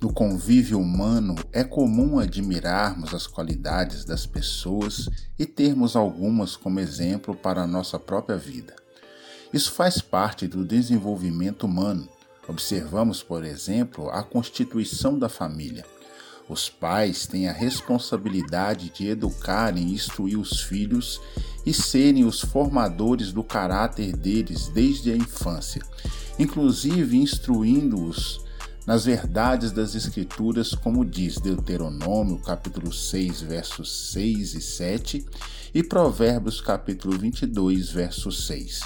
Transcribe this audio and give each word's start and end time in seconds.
No 0.00 0.10
convívio 0.10 0.80
humano 0.80 1.34
é 1.52 1.62
comum 1.62 2.18
admirarmos 2.18 3.12
as 3.12 3.26
qualidades 3.26 4.02
das 4.02 4.24
pessoas 4.24 5.10
e 5.38 5.44
termos 5.44 5.94
algumas 5.94 6.56
como 6.56 6.80
exemplo 6.80 7.34
para 7.34 7.62
a 7.62 7.66
nossa 7.66 7.98
própria 7.98 8.38
vida. 8.38 8.74
Isso 9.52 9.72
faz 9.72 10.00
parte 10.00 10.48
do 10.48 10.64
desenvolvimento 10.64 11.64
humano. 11.64 12.08
Observamos, 12.48 13.22
por 13.22 13.44
exemplo, 13.44 14.08
a 14.08 14.22
constituição 14.22 15.18
da 15.18 15.28
família. 15.28 15.84
Os 16.48 16.70
pais 16.70 17.26
têm 17.26 17.46
a 17.46 17.52
responsabilidade 17.52 18.88
de 18.88 19.06
educar 19.06 19.76
e 19.76 19.82
instruir 19.82 20.38
os 20.38 20.62
filhos 20.62 21.20
e 21.66 21.74
serem 21.74 22.24
os 22.24 22.40
formadores 22.40 23.32
do 23.32 23.44
caráter 23.44 24.16
deles 24.16 24.68
desde 24.68 25.12
a 25.12 25.16
infância, 25.16 25.82
inclusive 26.38 27.18
instruindo-os 27.18 28.48
nas 28.86 29.04
verdades 29.04 29.72
das 29.72 29.94
Escrituras, 29.94 30.74
como 30.74 31.04
diz 31.04 31.38
Deuteronômio, 31.38 32.38
capítulo 32.38 32.92
6, 32.92 33.42
versos 33.42 34.10
6 34.12 34.54
e 34.54 34.60
7, 34.60 35.26
e 35.74 35.82
Provérbios, 35.82 36.60
capítulo 36.60 37.18
22, 37.18 37.90
verso 37.90 38.32
6. 38.32 38.80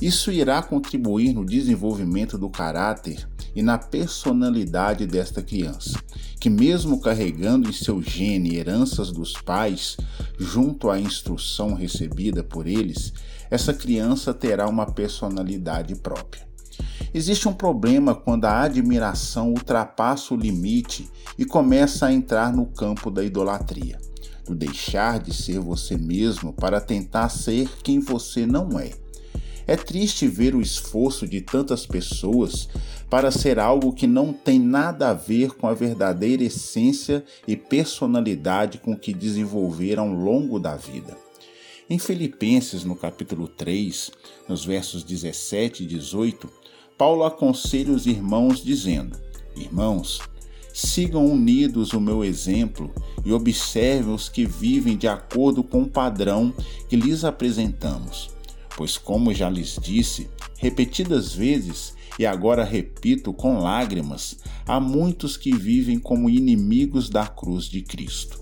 Isso 0.00 0.32
irá 0.32 0.60
contribuir 0.62 1.32
no 1.32 1.44
desenvolvimento 1.44 2.36
do 2.36 2.50
caráter 2.50 3.28
e 3.54 3.62
na 3.62 3.78
personalidade 3.78 5.06
desta 5.06 5.42
criança, 5.42 6.02
que, 6.40 6.50
mesmo 6.50 7.00
carregando 7.00 7.68
em 7.68 7.72
seu 7.72 8.02
gene 8.02 8.56
heranças 8.56 9.12
dos 9.12 9.34
pais, 9.34 9.96
junto 10.38 10.90
à 10.90 10.98
instrução 10.98 11.74
recebida 11.74 12.42
por 12.42 12.66
eles, 12.66 13.12
essa 13.50 13.72
criança 13.72 14.34
terá 14.34 14.66
uma 14.68 14.86
personalidade 14.86 15.94
própria. 15.94 16.51
Existe 17.14 17.46
um 17.46 17.52
problema 17.52 18.14
quando 18.14 18.46
a 18.46 18.62
admiração 18.62 19.50
ultrapassa 19.50 20.32
o 20.32 20.36
limite 20.36 21.10
e 21.38 21.44
começa 21.44 22.06
a 22.06 22.12
entrar 22.12 22.52
no 22.54 22.64
campo 22.64 23.10
da 23.10 23.22
idolatria, 23.22 23.98
do 24.46 24.54
deixar 24.54 25.20
de 25.20 25.34
ser 25.34 25.60
você 25.60 25.98
mesmo 25.98 26.54
para 26.54 26.80
tentar 26.80 27.28
ser 27.28 27.68
quem 27.82 28.00
você 28.00 28.46
não 28.46 28.78
é. 28.78 28.92
É 29.66 29.76
triste 29.76 30.26
ver 30.26 30.54
o 30.54 30.60
esforço 30.60 31.28
de 31.28 31.40
tantas 31.40 31.86
pessoas 31.86 32.68
para 33.08 33.30
ser 33.30 33.58
algo 33.58 33.92
que 33.92 34.06
não 34.06 34.32
tem 34.32 34.58
nada 34.58 35.10
a 35.10 35.14
ver 35.14 35.52
com 35.52 35.66
a 35.66 35.74
verdadeira 35.74 36.42
essência 36.42 37.22
e 37.46 37.56
personalidade 37.56 38.78
com 38.78 38.96
que 38.96 39.12
desenvolveram 39.12 40.08
ao 40.08 40.14
longo 40.14 40.58
da 40.58 40.76
vida. 40.76 41.16
Em 41.88 41.98
Filipenses, 41.98 42.84
no 42.84 42.96
capítulo 42.96 43.46
3, 43.46 44.10
nos 44.48 44.64
versos 44.64 45.04
17 45.04 45.84
e 45.84 45.86
18, 45.86 46.48
Paulo 46.96 47.24
aconselha 47.24 47.92
os 47.92 48.06
irmãos 48.06 48.62
dizendo: 48.62 49.16
Irmãos, 49.56 50.20
sigam 50.72 51.26
unidos 51.26 51.92
o 51.92 52.00
meu 52.00 52.24
exemplo 52.24 52.90
e 53.24 53.32
observem 53.32 54.14
os 54.14 54.28
que 54.28 54.46
vivem 54.46 54.96
de 54.96 55.08
acordo 55.08 55.62
com 55.62 55.82
o 55.82 55.88
padrão 55.88 56.52
que 56.88 56.96
lhes 56.96 57.24
apresentamos. 57.24 58.30
Pois, 58.76 58.96
como 58.96 59.34
já 59.34 59.50
lhes 59.50 59.78
disse 59.80 60.28
repetidas 60.56 61.34
vezes, 61.34 61.94
e 62.18 62.26
agora 62.26 62.64
repito 62.64 63.32
com 63.32 63.58
lágrimas, 63.58 64.36
há 64.66 64.78
muitos 64.78 65.36
que 65.36 65.54
vivem 65.54 65.98
como 65.98 66.30
inimigos 66.30 67.08
da 67.08 67.26
cruz 67.26 67.64
de 67.64 67.82
Cristo. 67.82 68.40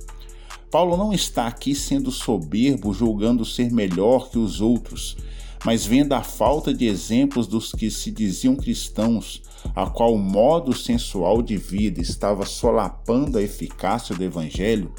Paulo 0.70 0.96
não 0.96 1.12
está 1.12 1.46
aqui 1.46 1.74
sendo 1.74 2.12
soberbo, 2.12 2.92
julgando 2.92 3.44
ser 3.44 3.72
melhor 3.72 4.30
que 4.30 4.38
os 4.38 4.60
outros, 4.60 5.16
mas 5.64 5.84
vendo 5.84 6.12
a 6.12 6.22
falta 6.22 6.72
de 6.72 6.86
exemplos 6.86 7.46
dos 7.46 7.72
que 7.72 7.90
se 7.90 8.10
diziam 8.10 8.56
cristãos, 8.56 9.42
a 9.74 9.86
qual 9.86 10.14
o 10.14 10.18
modo 10.18 10.74
sensual 10.74 11.42
de 11.42 11.56
vida 11.56 12.00
estava 12.00 12.46
solapando 12.46 13.38
a 13.38 13.42
eficácia 13.42 14.14
do 14.14 14.24
Evangelho, 14.24 14.92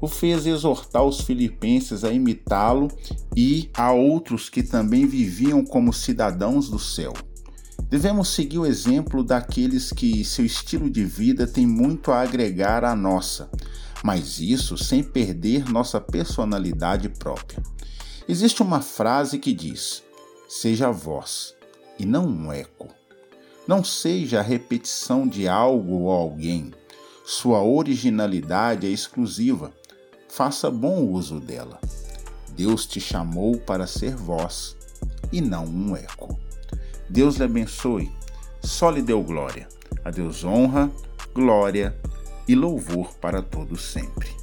o 0.00 0.08
fez 0.08 0.46
exortar 0.46 1.04
os 1.04 1.20
filipenses 1.20 2.04
a 2.04 2.12
imitá-lo 2.12 2.88
e 3.36 3.70
a 3.74 3.92
outros 3.92 4.48
que 4.48 4.62
também 4.62 5.06
viviam 5.06 5.64
como 5.64 5.92
cidadãos 5.92 6.68
do 6.68 6.78
céu. 6.78 7.12
Devemos 7.88 8.28
seguir 8.28 8.58
o 8.58 8.66
exemplo 8.66 9.22
daqueles 9.22 9.90
que 9.90 10.24
seu 10.24 10.44
estilo 10.46 10.88
de 10.88 11.04
vida 11.04 11.46
tem 11.46 11.66
muito 11.66 12.10
a 12.10 12.22
agregar 12.22 12.84
à 12.84 12.96
nossa, 12.96 13.50
mas 14.02 14.40
isso 14.40 14.78
sem 14.78 15.02
perder 15.02 15.68
nossa 15.70 16.00
personalidade 16.00 17.08
própria. 17.10 17.62
Existe 18.28 18.62
uma 18.62 18.80
frase 18.80 19.38
que 19.38 19.52
diz: 19.52 20.02
Seja 20.48 20.90
voz 20.90 21.54
e 21.98 22.06
não 22.06 22.26
um 22.26 22.52
eco. 22.52 22.88
Não 23.66 23.82
seja 23.82 24.38
a 24.38 24.42
repetição 24.42 25.26
de 25.26 25.48
algo 25.48 26.02
ou 26.02 26.10
alguém. 26.10 26.72
Sua 27.24 27.62
originalidade 27.62 28.86
é 28.86 28.90
exclusiva. 28.90 29.72
Faça 30.28 30.70
bom 30.70 31.06
uso 31.06 31.40
dela. 31.40 31.80
Deus 32.50 32.86
te 32.86 33.00
chamou 33.00 33.56
para 33.58 33.86
ser 33.86 34.14
voz 34.14 34.76
e 35.32 35.40
não 35.40 35.64
um 35.64 35.96
eco. 35.96 36.38
Deus 37.08 37.36
lhe 37.36 37.44
abençoe. 37.44 38.10
Só 38.62 38.90
lhe 38.90 39.02
deu 39.02 39.22
glória. 39.22 39.68
A 40.04 40.10
Deus 40.10 40.44
honra, 40.44 40.90
glória 41.34 41.96
e 42.46 42.54
louvor 42.54 43.14
para 43.14 43.42
todos 43.42 43.82
sempre. 43.82 44.41